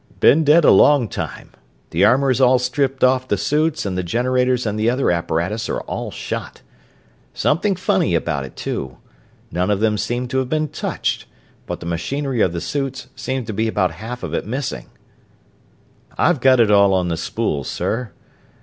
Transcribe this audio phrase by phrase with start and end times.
[0.19, 1.51] "Been dead a long time.
[1.91, 5.69] The armor is all stripped off the suits, and the generators and the other apparatus
[5.69, 6.63] are all shot.
[7.35, 8.97] Something funny about it, too
[9.51, 11.27] none of them seem to have been touched,
[11.67, 14.87] but the machinery of the suits seems to be about half of it missing."
[16.17, 18.11] "I've got it all on the spools, sir."